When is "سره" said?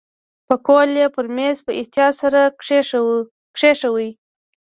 2.21-2.41